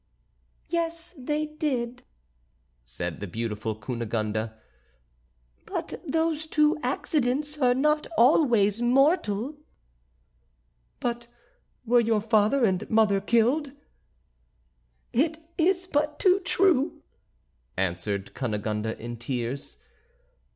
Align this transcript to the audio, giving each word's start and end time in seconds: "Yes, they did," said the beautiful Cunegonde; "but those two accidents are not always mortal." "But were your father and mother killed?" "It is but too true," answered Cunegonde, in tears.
"Yes, 0.67 1.13
they 1.15 1.45
did," 1.45 2.01
said 2.83 3.19
the 3.19 3.27
beautiful 3.27 3.75
Cunegonde; 3.75 4.49
"but 5.67 6.01
those 6.07 6.47
two 6.47 6.75
accidents 6.81 7.55
are 7.59 7.75
not 7.75 8.07
always 8.17 8.81
mortal." 8.81 9.57
"But 10.99 11.27
were 11.85 11.99
your 11.99 12.19
father 12.19 12.65
and 12.65 12.89
mother 12.89 13.21
killed?" 13.21 13.73
"It 15.13 15.37
is 15.59 15.85
but 15.85 16.17
too 16.17 16.39
true," 16.39 17.03
answered 17.77 18.33
Cunegonde, 18.33 18.97
in 18.99 19.17
tears. 19.17 19.77